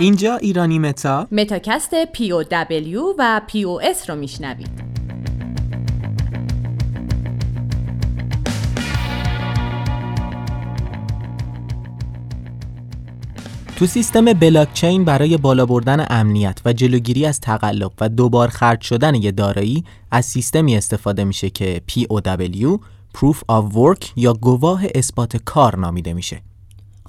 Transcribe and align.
اینجا 0.00 0.36
ایرانی 0.36 0.78
متا 0.78 1.28
متاکست 1.32 1.94
پی 2.12 2.32
او 2.32 2.42
دبلیو 2.50 3.02
و 3.18 3.40
پی 3.46 3.64
او 3.64 3.82
اس 3.82 4.10
رو 4.10 4.16
میشنوید 4.16 4.70
تو 13.76 13.86
سیستم 13.86 14.24
بلاکچین 14.24 15.04
برای 15.04 15.36
بالا 15.36 15.66
بردن 15.66 16.06
امنیت 16.10 16.60
و 16.64 16.72
جلوگیری 16.72 17.26
از 17.26 17.40
تقلب 17.40 17.92
و 18.00 18.08
دوبار 18.08 18.48
خرج 18.48 18.80
شدن 18.80 19.14
یه 19.14 19.32
دارایی 19.32 19.84
از 20.10 20.24
سیستمی 20.24 20.76
استفاده 20.76 21.24
میشه 21.24 21.50
که 21.50 21.82
POW 21.90 22.78
Proof 23.18 23.36
of 23.36 23.74
Work 23.74 24.06
یا 24.16 24.32
گواه 24.32 24.82
اثبات 24.94 25.36
کار 25.36 25.76
نامیده 25.76 26.12
میشه. 26.12 26.49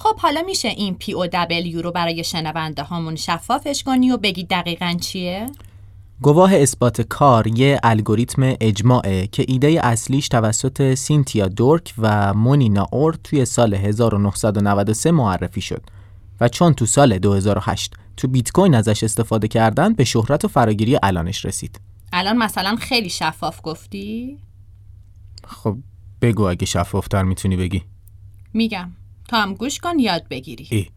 خب 0.03 0.19
حالا 0.19 0.41
میشه 0.41 0.67
این 0.67 0.97
POW 1.01 1.75
رو 1.83 1.91
برای 1.91 2.23
شنونده 2.23 2.83
هامون 2.83 3.15
شفافش 3.15 3.83
کنی 3.83 4.11
و 4.11 4.17
بگی 4.17 4.43
دقیقا 4.43 4.97
چیه؟ 5.01 5.45
گواه 6.21 6.55
اثبات 6.55 7.01
کار 7.01 7.47
یه 7.47 7.79
الگوریتم 7.83 8.55
اجماعه 8.61 9.27
که 9.27 9.45
ایده 9.47 9.79
اصلیش 9.83 10.27
توسط 10.27 10.93
سینتیا 10.93 11.47
دورک 11.47 11.93
و 11.97 12.33
مونینا 12.33 12.87
اور 12.91 13.17
توی 13.23 13.45
سال 13.45 13.73
1993 13.73 15.11
معرفی 15.11 15.61
شد 15.61 15.83
و 16.41 16.47
چون 16.49 16.73
تو 16.73 16.85
سال 16.85 17.17
2008 17.17 17.93
تو 18.17 18.27
بیت 18.27 18.51
کوین 18.51 18.75
ازش 18.75 19.03
استفاده 19.03 19.47
کردن 19.47 19.93
به 19.93 20.03
شهرت 20.03 20.45
و 20.45 20.47
فراگیری 20.47 20.97
الانش 21.03 21.45
رسید. 21.45 21.79
الان 22.13 22.37
مثلا 22.37 22.75
خیلی 22.75 23.09
شفاف 23.09 23.59
گفتی؟ 23.63 24.37
خب 25.47 25.77
بگو 26.21 26.43
اگه 26.43 26.65
شفافتر 26.65 27.23
می‌تونی 27.23 27.57
بگی. 27.57 27.83
میگم 28.53 28.91
تا 29.31 29.41
هم 29.41 29.53
گوش 29.53 29.79
کن 29.79 29.99
یاد 29.99 30.27
بگیری. 30.29 30.67
ای. 30.71 30.87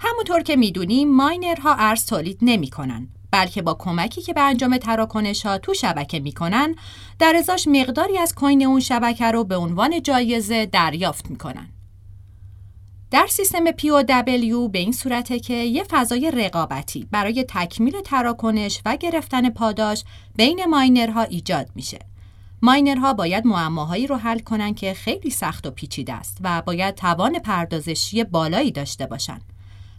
همونطور 0.00 0.42
که 0.42 0.56
می‌دونی 0.56 1.04
ماینرها 1.04 1.74
ارز 1.74 2.06
تولید 2.06 2.38
نمی‌کنن 2.42 3.08
بلکه 3.30 3.62
با 3.62 3.74
کمکی 3.74 4.22
که 4.22 4.32
به 4.32 4.40
انجام 4.40 4.76
تراکنش 4.76 5.46
ها 5.46 5.58
تو 5.58 5.74
شبکه 5.74 6.20
می‌کنن 6.20 6.74
در 7.18 7.36
ازاش 7.36 7.68
مقداری 7.68 8.18
از 8.18 8.34
کوین 8.34 8.66
اون 8.66 8.80
شبکه 8.80 9.30
رو 9.30 9.44
به 9.44 9.56
عنوان 9.56 10.02
جایزه 10.02 10.66
دریافت 10.66 11.30
می‌کنن. 11.30 11.68
در 13.10 13.26
سیستم 13.26 13.70
POW 13.70 14.70
به 14.72 14.78
این 14.78 14.92
صورته 14.92 15.40
که 15.40 15.54
یه 15.54 15.84
فضای 15.90 16.30
رقابتی 16.30 17.08
برای 17.10 17.44
تکمیل 17.48 18.00
تراکنش 18.00 18.80
و 18.84 18.96
گرفتن 18.96 19.50
پاداش 19.50 20.04
بین 20.36 20.64
ماینرها 20.64 21.22
ایجاد 21.22 21.70
میشه. 21.74 21.98
ماینرها 22.64 23.12
باید 23.12 23.46
معماهایی 23.46 24.06
رو 24.06 24.16
حل 24.16 24.38
کنن 24.38 24.74
که 24.74 24.94
خیلی 24.94 25.30
سخت 25.30 25.66
و 25.66 25.70
پیچیده 25.70 26.12
است 26.12 26.38
و 26.40 26.62
باید 26.62 26.94
توان 26.94 27.38
پردازشی 27.38 28.24
بالایی 28.24 28.70
داشته 28.70 29.06
باشن. 29.06 29.40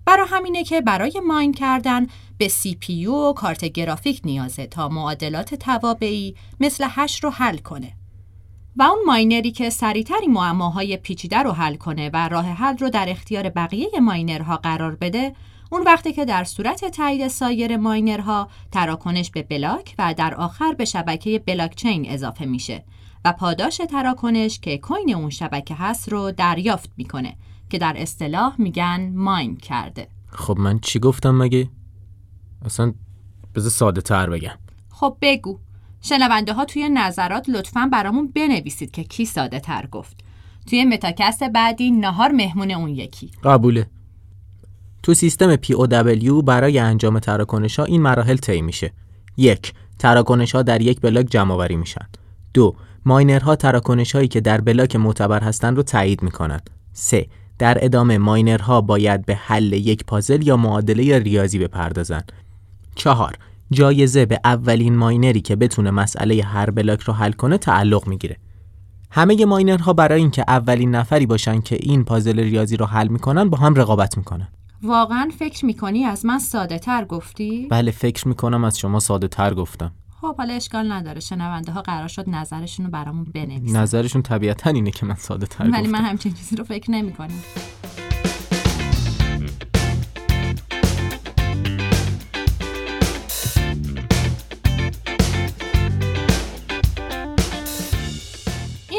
برای 0.06 0.28
همینه 0.30 0.64
که 0.64 0.81
برای 0.81 1.22
ماین 1.28 1.53
کردن 1.53 2.08
به 2.38 2.50
CPU 2.50 3.08
و 3.08 3.34
کارت 3.34 3.66
گرافیک 3.66 4.22
نیازه 4.25 4.67
تا 4.67 4.89
معادلات 4.89 5.56
توابعی 5.56 6.36
مثل 6.59 6.88
هش 6.89 7.23
رو 7.23 7.30
حل 7.30 7.58
کنه. 7.58 7.94
و 8.75 8.84
اون 8.84 9.03
ماینری 9.06 9.52
که 9.52 9.69
سریعتر 9.69 10.17
این 10.22 10.31
معماهای 10.31 10.97
پیچیده 10.97 11.38
رو 11.38 11.52
حل 11.52 11.75
کنه 11.75 12.09
و 12.14 12.30
راه 12.30 12.45
حل 12.45 12.78
رو 12.78 12.89
در 12.89 13.09
اختیار 13.09 13.50
بقیه 13.50 14.00
ماینرها 14.02 14.58
قرار 14.58 14.95
بده 14.95 15.36
اون 15.73 15.83
وقتی 15.83 16.13
که 16.13 16.25
در 16.25 16.43
صورت 16.43 16.85
تایید 16.85 17.27
سایر 17.27 17.77
ماینرها 17.77 18.49
تراکنش 18.71 19.31
به 19.31 19.43
بلاک 19.43 19.95
و 19.99 20.13
در 20.17 20.33
آخر 20.35 20.73
به 20.73 20.85
شبکه 20.85 21.39
بلاکچین 21.39 22.09
اضافه 22.09 22.45
میشه 22.45 22.83
و 23.25 23.33
پاداش 23.33 23.81
تراکنش 23.89 24.59
که 24.59 24.77
کوین 24.77 25.16
اون 25.16 25.29
شبکه 25.29 25.75
هست 25.75 26.09
رو 26.09 26.31
دریافت 26.31 26.89
می‌کنه 26.97 27.35
که 27.69 27.77
در 27.77 27.94
اصطلاح 27.97 28.55
میگن 28.57 29.11
ماین 29.16 29.57
کرده. 29.57 30.07
خب 30.29 30.59
من 30.59 30.79
چی 30.79 30.99
گفتم 30.99 31.38
مگه؟ 31.38 31.69
اصلا 32.66 32.94
بذار 33.56 33.72
ساده 33.72 34.01
تر 34.01 34.29
بگم. 34.29 34.57
خب 34.89 35.17
بگو. 35.22 35.59
شنونده 36.01 36.53
ها 36.53 36.66
توی 36.66 36.89
نظرات 36.89 37.50
لطفا 37.50 37.89
برامون 37.91 38.28
بنویسید 38.28 38.91
که 38.91 39.03
کی 39.03 39.25
ساده 39.25 39.59
تر 39.59 39.85
گفت. 39.85 40.17
توی 40.69 40.85
متاکست 40.85 41.44
بعدی 41.44 41.91
نهار 41.91 42.31
مهمون 42.31 42.72
اون 42.72 42.89
یکی. 42.89 43.31
قبوله. 43.44 43.89
تو 45.03 45.14
سیستم 45.14 45.56
POW 45.56 46.44
برای 46.46 46.80
انجام 46.80 47.19
تراکنش 47.19 47.80
ها 47.80 47.86
این 47.86 48.02
مراحل 48.02 48.38
طی 48.38 48.62
میشه 48.62 48.91
یک 49.38 49.74
تراکنش 50.00 50.56
ها 50.56 50.62
در 50.62 50.81
یک 50.81 51.02
بلاک 51.02 51.25
جمع 51.30 51.53
آوری 51.53 51.75
میشن 51.75 52.06
دو 52.53 52.75
ماینرها 53.06 53.56
تراکنش 53.56 54.16
هایی 54.16 54.28
که 54.28 54.42
در 54.42 54.62
بلاک 54.62 54.96
معتبر 54.96 55.44
هستند 55.44 55.78
رو 55.78 55.84
تایید 55.84 56.24
می‌کنن 56.24 56.59
سه 56.94 57.28
در 57.59 57.86
ادامه 57.86 58.18
ماینرها 58.18 58.81
باید 58.81 59.25
به 59.25 59.36
حل 59.36 59.74
یک 59.74 60.06
پازل 60.06 60.47
یا 60.47 60.58
معادله 60.58 61.19
ریاضی 61.19 61.59
بپردازن 61.59 62.22
چهار 62.96 63.38
جایزه 63.72 64.25
به 64.25 64.40
اولین 64.44 64.96
ماینری 64.96 65.42
که 65.42 65.56
بتونه 65.56 65.92
مسئله 65.92 66.44
هر 66.44 66.69
بلاک 66.69 67.02
رو 67.02 67.13
حل 67.13 67.31
کنه 67.31 67.58
تعلق 67.58 68.08
می‌گیره. 68.08 68.38
همه 69.12 69.46
ماینرها 69.46 69.94
برای 69.94 70.22
اینکه 70.22 70.44
اولین 70.47 70.96
نفری 70.96 71.25
باشن 71.25 71.62
که 71.62 71.78
این 71.81 72.03
پازل 72.03 72.40
ریاضی 72.40 72.78
رو 72.78 72.86
حل 72.86 73.08
می‌کنن 73.08 73.50
با 73.50 73.58
هم 73.58 73.75
رقابت 73.75 74.18
می‌کنن. 74.18 74.47
واقعا 74.83 75.31
فکر 75.39 75.66
می‌کنی 75.66 76.05
از 76.05 76.25
من 76.25 76.39
ساده 76.39 76.79
تر 76.79 77.05
گفتی؟ 77.05 77.67
بله 77.71 77.91
فکر 77.91 78.27
می‌کنم 78.27 78.63
از 78.63 78.79
شما 78.79 78.99
ساده 78.99 79.27
تر 79.27 79.53
گفتم. 79.53 79.91
خب 80.21 80.35
حالا 80.38 80.53
اشکال 80.53 80.91
نداره 80.91 81.19
شنونده 81.19 81.71
ها 81.71 81.81
قرار 81.81 82.07
شد 82.07 82.29
نظرشون 82.29 82.85
رو 82.85 82.91
برامون 82.91 83.23
بنویسن. 83.33 83.79
نظرشون 83.79 84.21
طبیعتا 84.21 84.69
اینه 84.69 84.91
که 84.91 85.05
من 85.05 85.16
ساده 85.16 85.45
تر 85.45 85.69
ولی 85.71 85.88
من 85.88 86.01
همچین 86.01 86.33
چیزی 86.33 86.55
رو 86.55 86.63
فکر 86.63 86.91
نمی‌کنم. 86.91 87.44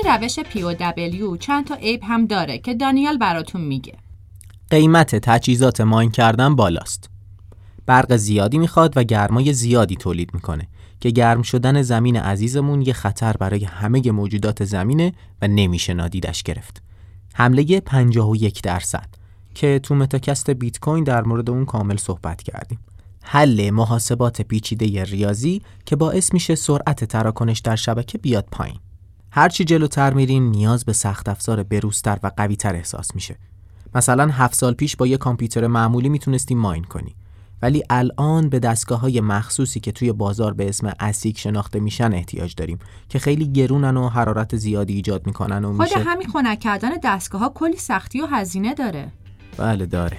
روش 0.07 0.41
POW 0.41 1.39
چند 1.39 1.67
تا 1.67 1.75
عیب 1.75 2.01
هم 2.05 2.27
داره 2.27 2.59
که 2.59 2.75
دانیال 2.75 3.19
براتون 3.19 3.61
میگه. 3.61 3.95
قیمت 4.71 5.17
تجهیزات 5.17 5.81
ماین 5.81 6.11
کردن 6.11 6.57
بالاست. 6.57 7.11
برق 7.87 8.17
زیادی 8.17 8.59
می‌خواد 8.59 8.93
و 8.97 9.05
گرمای 9.05 9.53
زیادی 9.53 9.97
تولید 9.97 10.35
می‌کنه 10.35 10.69
که 11.01 11.11
گرم 11.11 11.43
شدن 11.43 11.83
زمین 11.83 12.17
عزیزمون 12.17 12.83
یه 12.83 12.93
خطر 12.93 13.33
برای 13.33 13.65
همه 13.65 14.11
موجودات 14.11 14.65
زمینه 14.65 15.13
و 15.43 15.49
نمیشه 15.49 15.95
نادیدش 15.95 16.43
گرفت. 16.43 16.83
حمله 17.35 17.81
51 17.81 18.63
درصد 18.63 19.09
که 19.55 19.81
تو 19.83 19.95
متاکست 19.95 20.51
بیت 20.51 20.79
کوین 20.79 21.05
در 21.05 21.23
مورد 21.23 21.51
اون 21.51 21.65
کامل 21.65 21.97
صحبت 21.97 22.43
کردیم. 22.43 22.79
حل 23.23 23.71
محاسبات 23.71 24.43
پیچیده 24.43 25.05
ریاضی 25.05 25.63
که 25.87 25.97
باعث 25.97 26.33
میشه 26.33 26.55
سرعت 26.55 27.05
تراکنش 27.05 27.59
در 27.59 27.77
شبکه 27.77 28.19
بیاد 28.19 28.47
پایین. 28.53 28.79
هرچی 29.31 29.65
جلوتر 29.65 30.13
میریم 30.13 30.51
نیاز 30.51 30.85
به 30.85 30.93
سخت 30.93 31.29
افزار 31.29 31.63
بروزتر 31.63 32.19
و 32.23 32.31
قویتر 32.37 32.75
احساس 32.75 33.15
میشه. 33.15 33.37
مثلا 33.95 34.27
هفت 34.27 34.55
سال 34.55 34.75
پیش 34.75 34.97
با 34.97 35.07
یه 35.07 35.17
کامپیوتر 35.17 35.67
معمولی 35.67 36.09
می‌تونستی 36.09 36.55
ماین 36.55 36.85
کنی. 36.85 37.15
ولی 37.63 37.83
الان 37.91 38.49
به 38.49 38.59
دستگاه 38.59 39.01
های 39.01 39.21
مخصوصی 39.21 39.81
که 39.81 39.93
توی 39.93 40.13
بازار 40.13 40.55
به 40.55 40.69
اسم 40.69 40.93
اسیک 41.01 41.39
شناخته 41.39 41.81
میشن 41.81 42.13
احتیاج 42.13 42.55
داریم 42.55 42.79
که 43.09 43.19
خیلی 43.19 43.53
گرونن 43.53 43.97
و 43.97 44.09
حرارت 44.09 44.57
زیادی 44.57 44.95
ایجاد 44.95 45.27
می‌کنن 45.27 45.65
و 45.65 45.73
میشه 45.73 45.95
خود 45.95 46.07
همین 46.07 46.29
خنک 46.29 46.61
کردن 46.61 46.91
دستگاه 47.05 47.41
ها 47.41 47.49
کلی 47.55 47.77
سختی 47.77 48.21
و 48.21 48.27
هزینه 48.27 48.75
داره 48.75 49.13
بله 49.59 49.87
داره 49.87 50.19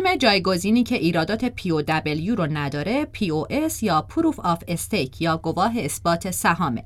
سیستم 0.00 0.16
جایگزینی 0.16 0.82
که 0.82 0.94
ایرادات 0.94 1.46
POW 1.46 2.28
رو 2.36 2.46
نداره 2.50 3.08
POS 3.14 3.82
یا 3.82 4.06
Proof 4.10 4.36
of 4.36 4.76
Stake 4.76 5.20
یا 5.20 5.36
گواه 5.36 5.72
اثبات 5.76 6.30
سهامه. 6.30 6.84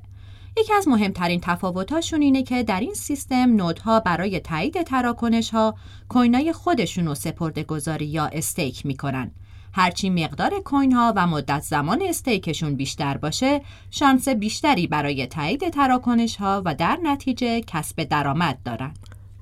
یکی 0.57 0.73
از 0.73 0.87
مهمترین 0.87 1.39
تفاوتاشون 1.43 2.21
اینه 2.21 2.43
که 2.43 2.63
در 2.63 2.79
این 2.79 2.93
سیستم 2.93 3.35
نودها 3.35 3.99
برای 3.99 4.39
تایید 4.39 4.83
تراکنش 4.83 5.49
ها 5.49 5.75
کوینای 6.09 6.53
خودشون 6.53 7.05
رو 7.05 7.15
سپرده 7.15 7.63
گذاری 7.63 8.05
یا 8.05 8.25
استیک 8.25 8.85
می‌کنن. 8.85 9.31
هرچی 9.73 10.09
مقدار 10.09 10.59
کوین 10.59 10.91
ها 10.91 11.13
و 11.15 11.27
مدت 11.27 11.61
زمان 11.61 12.01
استیکشون 12.01 12.75
بیشتر 12.75 13.17
باشه، 13.17 13.61
شانس 13.91 14.29
بیشتری 14.29 14.87
برای 14.87 15.27
تایید 15.27 15.69
تراکنش 15.69 16.35
ها 16.35 16.61
و 16.65 16.75
در 16.75 16.97
نتیجه 17.03 17.61
کسب 17.61 18.03
درآمد 18.03 18.57
دارن. 18.65 18.93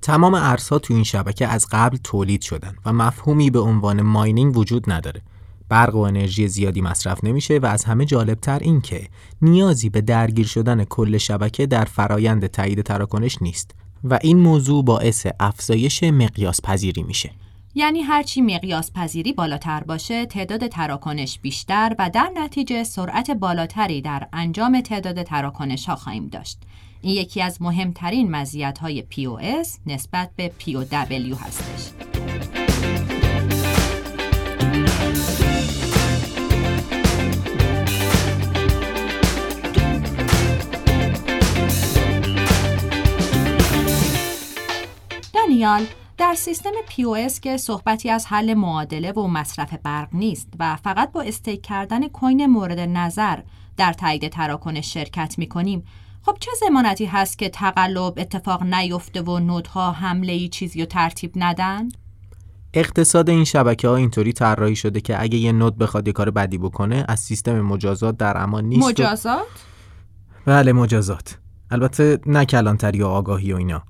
تمام 0.04 0.34
ارزها 0.34 0.80
تو 0.80 0.94
این 0.94 1.04
شبکه 1.04 1.48
از 1.48 1.68
قبل 1.72 1.98
تولید 2.04 2.42
شدن 2.42 2.76
و 2.86 2.94
مفهومی 2.94 3.50
به 3.50 3.60
عنوان 3.60 4.02
ماینینگ 4.02 4.58
وجود 4.58 4.92
نداره. 4.92 5.22
برق 5.70 5.96
و 5.96 6.00
انرژی 6.00 6.48
زیادی 6.48 6.82
مصرف 6.82 7.24
نمیشه 7.24 7.58
و 7.58 7.66
از 7.66 7.86
همه 7.86 8.06
جالبتر 8.06 8.60
این 8.60 8.82
که 8.82 9.08
نیازی 9.42 9.90
به 9.90 10.02
درگیر 10.02 10.46
شدن 10.46 10.84
کل 10.84 11.18
شبکه 11.18 11.66
در 11.66 11.86
فرایند 11.86 12.48
تایید 12.48 12.82
تراکنش 12.82 13.38
نیست 13.42 13.72
و 14.04 14.20
این 14.22 14.40
موضوع 14.40 14.84
باعث 14.84 15.28
افزایش 15.40 16.04
مقیاس 16.04 16.62
پذیری 16.62 17.04
میشه. 17.04 17.32
یعنی 17.76 18.02
هرچی 18.02 18.42
مقیاس 18.42 18.92
پذیری 18.92 19.34
بالاتر 19.34 19.84
باشه 19.84 20.26
تعداد 20.26 20.68
تراکنش 20.68 21.40
بیشتر 21.40 21.96
و 22.00 22.10
در 22.14 22.32
نتیجه 22.36 22.84
سرعت 22.84 23.32
بالاتری 23.32 24.02
در 24.02 24.28
انجام 24.34 24.82
تعداد 24.82 25.24
تراکنش 25.24 25.86
ها 25.86 25.96
خواهیم 25.96 26.28
داشت. 26.28 26.58
این 27.06 27.16
یکی 27.16 27.42
از 27.42 27.62
مهمترین 27.62 28.32
مزیت 28.32 28.78
های 28.78 29.04
POS 29.12 29.68
نسبت 29.86 30.30
به 30.36 30.52
POW 30.60 31.42
هستش. 31.42 31.92
دانیال 45.34 45.86
در 46.18 46.34
سیستم 46.34 46.70
POS 46.90 47.40
که 47.40 47.58
صحبتی 47.58 48.10
از 48.10 48.26
حل 48.26 48.54
معادله 48.54 49.12
و 49.12 49.28
مصرف 49.28 49.74
برق 49.74 50.10
نیست 50.14 50.48
و 50.60 50.76
فقط 50.76 51.12
با 51.12 51.22
استیک 51.22 51.62
کردن 51.62 52.08
کوین 52.08 52.46
مورد 52.46 52.80
نظر 52.80 53.40
در 53.78 53.94
تایید 53.94 54.28
تراکنش 54.28 54.94
شرکت 54.94 55.36
می 55.38 55.48
کنیم 55.48 55.84
خب 56.26 56.38
چه 56.40 56.52
زمانتی 56.60 57.06
هست 57.06 57.38
که 57.38 57.50
تقلب 57.50 58.14
اتفاق 58.18 58.64
نیفته 58.64 59.22
و 59.22 59.40
نودها 59.40 59.92
حمله 59.92 60.34
ای 60.34 60.50
چیزی 60.50 60.80
رو 60.80 60.86
ترتیب 60.86 61.32
ندن؟ 61.36 61.90
اقتصاد 62.74 63.30
این 63.30 63.44
شبکه 63.44 63.88
ها 63.88 63.96
اینطوری 63.96 64.34
طراحی 64.34 64.76
شده 64.76 65.02
که 65.02 65.22
اگه 65.22 65.38
یه 65.38 65.52
نود 65.52 65.78
بخواد 65.78 66.08
یه 66.08 66.14
کار 66.14 66.32
بدی 66.32 66.58
بکنه 66.58 67.06
از 67.08 67.20
سیستم 67.20 67.62
مجازات 67.62 68.18
در 68.18 68.38
امان 68.38 68.66
نیست 68.66 68.88
مجازات؟ 68.88 69.42
و... 69.42 69.44
بله 70.46 70.74
مجازات 70.74 71.38
البته 71.72 72.20
نه 72.26 72.46
کلانتری 72.46 73.02
و 73.02 73.08
آگاهی 73.08 73.54
و 73.54 73.56
اینا 73.56 73.84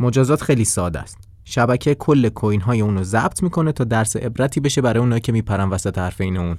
مجازات 0.00 0.42
خیلی 0.42 0.64
ساده 0.64 0.98
است 0.98 1.18
شبکه 1.44 1.94
کل 1.94 2.28
کوین 2.28 2.60
های 2.60 2.80
اونو 2.80 3.02
ضبط 3.02 3.42
می‌کنه 3.42 3.72
تا 3.72 3.84
درس 3.84 4.16
عبرتی 4.16 4.60
بشه 4.60 4.80
برای 4.80 5.00
اونایی 5.00 5.20
که 5.20 5.32
میپرن 5.32 5.68
وسط 5.68 5.98
حرف 5.98 6.20
این 6.20 6.36
اون 6.36 6.58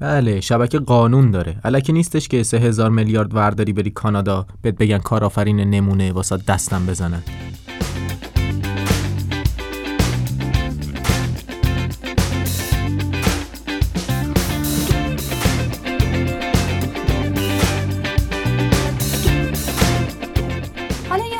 بله 0.00 0.40
شبکه 0.40 0.78
قانون 0.78 1.30
داره. 1.30 1.56
الکی 1.64 1.92
نیستش 1.92 2.28
که 2.28 2.42
سه 2.42 2.58
هزار 2.58 2.90
میلیارد 2.90 3.34
ورداری 3.34 3.72
بری 3.72 3.90
کانادا 3.90 4.46
بهت 4.62 4.74
بگن 4.74 4.98
کارآفرین 4.98 5.60
نمونه 5.60 6.12
واسه 6.12 6.36
دستم 6.36 6.86
بزنن. 6.86 7.22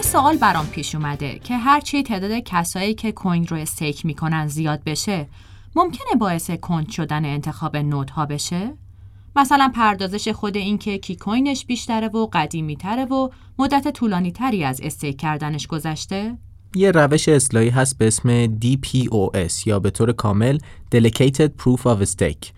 سوال 0.02 0.36
برام 0.36 0.66
پیش 0.66 0.94
اومده 0.94 1.38
که 1.38 1.56
هرچی 1.56 2.02
تعداد 2.02 2.30
کسایی 2.30 2.94
که 2.94 3.12
کوین 3.12 3.46
رو 3.46 3.56
استیک 3.56 4.06
می‌کنن 4.06 4.46
زیاد 4.46 4.80
بشه 4.86 5.26
ممکنه 5.76 6.14
باعث 6.19 6.50
کند 6.50 6.90
شدن 6.90 7.25
انتخاب 7.25 7.76
نودها 7.76 8.26
بشه؟ 8.26 8.75
مثلا 9.37 9.72
پردازش 9.75 10.28
خود 10.28 10.56
این 10.56 10.78
که 10.78 10.99
کی 10.99 11.17
کوینش 11.17 11.67
بیشتره 11.67 12.08
و 12.08 12.28
قدیمی 12.32 12.76
تره 12.76 13.05
و 13.05 13.28
مدت 13.58 13.93
طولانی 13.93 14.32
تری 14.32 14.64
از 14.64 14.81
استیک 14.82 15.20
کردنش 15.20 15.67
گذشته؟ 15.67 16.38
یه 16.76 16.90
روش 16.90 17.28
اصلاحی 17.28 17.69
هست 17.69 17.99
به 17.99 18.06
اسم 18.06 18.46
DPoS 18.46 19.67
یا 19.67 19.78
به 19.78 19.90
طور 19.90 20.12
کامل 20.12 20.58
Delegated 20.94 21.50
Proof 21.62 21.81
of 21.81 22.06
Stake 22.06 22.52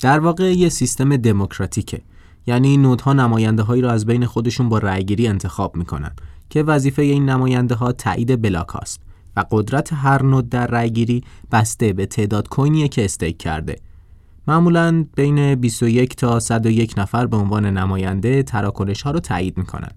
در 0.00 0.20
واقع 0.20 0.52
یه 0.52 0.68
سیستم 0.68 1.16
دموکراتیکه 1.16 2.02
یعنی 2.46 2.76
نودها 2.76 3.12
نماینده 3.12 3.62
هایی 3.62 3.82
رو 3.82 3.88
از 3.88 4.06
بین 4.06 4.26
خودشون 4.26 4.68
با 4.68 4.78
رأیگیری 4.78 5.28
انتخاب 5.28 5.76
می‌کنن 5.76 6.12
که 6.50 6.62
وظیفه 6.62 7.02
این 7.02 7.30
نماینده 7.30 7.74
ها 7.74 7.92
تایید 7.92 8.42
بلاک 8.42 8.68
هاست 8.68 9.00
و 9.36 9.44
قدرت 9.50 9.92
هر 9.92 10.22
نود 10.22 10.48
در 10.48 10.66
رأیگیری 10.66 11.24
بسته 11.52 11.92
به 11.92 12.06
تعداد 12.06 12.48
کوینیه 12.48 12.88
که 12.88 13.04
استیک 13.04 13.38
کرده. 13.38 13.76
معمولا 14.48 15.06
بین 15.16 15.54
21 15.54 16.16
تا 16.16 16.40
101 16.40 16.98
نفر 16.98 17.26
به 17.26 17.36
عنوان 17.36 17.66
نماینده 17.66 18.42
تراکنش 18.42 19.02
ها 19.02 19.10
رو 19.10 19.20
تایید 19.20 19.58
می‌کنن 19.58 19.90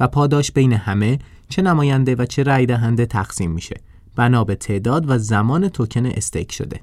و 0.00 0.08
پاداش 0.08 0.52
بین 0.52 0.72
همه 0.72 1.18
چه 1.48 1.62
نماینده 1.62 2.14
و 2.14 2.26
چه 2.26 2.42
رأی 2.42 2.66
دهنده 2.66 3.06
تقسیم 3.06 3.50
میشه 3.50 3.80
بنا 4.16 4.44
به 4.44 4.54
تعداد 4.54 5.10
و 5.10 5.18
زمان 5.18 5.68
توکن 5.68 6.06
استیک 6.06 6.52
شده. 6.52 6.80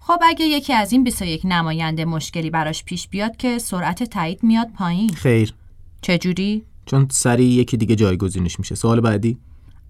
خب 0.00 0.18
اگه 0.22 0.44
یکی 0.44 0.72
از 0.72 0.92
این 0.92 1.04
21 1.04 1.42
نماینده 1.44 2.04
مشکلی 2.04 2.50
براش 2.50 2.84
پیش 2.84 3.08
بیاد 3.08 3.36
که 3.36 3.58
سرعت 3.58 4.02
تایید 4.02 4.42
میاد 4.42 4.68
پایین. 4.78 5.10
خیر. 5.10 5.54
چجوری؟ 6.00 6.62
چون 6.86 7.06
سریع 7.10 7.46
یکی 7.46 7.76
دیگه 7.76 7.96
جایگزینش 7.96 8.58
میشه 8.58 8.74
سوال 8.74 9.00
بعدی 9.00 9.38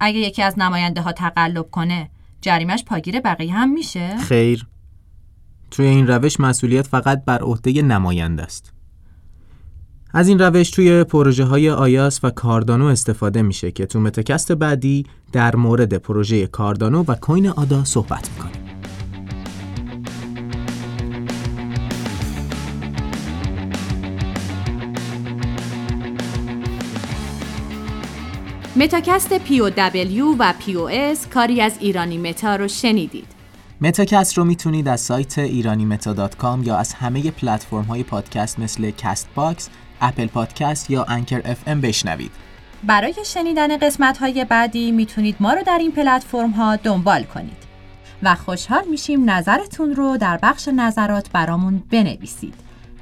اگه 0.04 0.18
یکی 0.18 0.42
از 0.42 0.58
نماینده 0.58 1.00
ها 1.00 1.12
تقلب 1.12 1.70
کنه 1.70 2.10
جریمش 2.40 2.84
پاگیر 2.84 3.20
بقیه 3.20 3.52
هم 3.52 3.72
میشه. 3.72 4.16
خیر. 4.18 4.66
توی 5.70 5.86
این 5.86 6.06
روش 6.06 6.40
مسئولیت 6.40 6.86
فقط 6.86 7.24
بر 7.24 7.38
عهده 7.38 7.82
نماینده 7.82 8.42
است. 8.42 8.72
از 10.12 10.28
این 10.28 10.38
روش 10.38 10.70
توی 10.70 11.04
پروژه 11.04 11.44
های 11.44 11.70
آیاس 11.70 12.20
و 12.22 12.30
کاردانو 12.30 12.84
استفاده 12.84 13.42
میشه 13.42 13.70
که 13.70 13.86
تو 13.86 14.00
متکست 14.00 14.52
بعدی 14.52 15.06
در 15.32 15.56
مورد 15.56 15.94
پروژه 15.94 16.46
کاردانو 16.46 17.04
و 17.08 17.14
کوین 17.14 17.48
آدا 17.48 17.84
صحبت 17.84 18.30
می‌کنیم. 18.30 18.63
متاکست 28.84 29.32
پی 29.38 29.60
او 29.60 29.70
دبلیو 29.70 30.36
و 30.38 30.52
پی 30.58 30.74
او 30.74 30.90
اس 30.90 31.26
کاری 31.26 31.60
از 31.60 31.76
ایرانی 31.80 32.18
متا 32.18 32.56
رو 32.56 32.68
شنیدید. 32.68 33.26
متاکست 33.80 34.38
رو 34.38 34.44
می‌تونید 34.44 34.88
از 34.88 35.00
سایت 35.00 35.38
ایرانی 35.38 35.84
متا 35.84 36.30
یا 36.62 36.76
از 36.76 36.94
همه 36.94 37.30
پلتفرم 37.30 37.82
های 37.82 38.02
پادکست 38.02 38.58
مثل 38.58 38.90
Castbox، 38.90 39.68
Apple 40.00 40.26
Podcasts 40.26 40.90
یا 40.90 41.04
Anchor 41.04 41.42
FM 41.44 41.80
بشنوید. 41.80 42.30
برای 42.82 43.14
شنیدن 43.26 43.76
قسمت 43.76 44.18
های 44.18 44.44
بعدی 44.44 44.92
می‌تونید 44.92 45.36
ما 45.40 45.52
رو 45.52 45.62
در 45.62 45.78
این 45.78 45.92
پلتفرم 45.92 46.50
ها 46.50 46.76
دنبال 46.76 47.22
کنید. 47.22 47.64
و 48.22 48.34
خوشحال 48.34 48.84
میشیم 48.90 49.30
نظرتون 49.30 49.94
رو 49.94 50.16
در 50.16 50.38
بخش 50.42 50.68
نظرات 50.68 51.30
برامون 51.32 51.82
بنویسید 51.90 52.54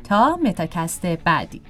تا 0.04 0.36
متاکست 0.36 1.06
بعدی. 1.06 1.60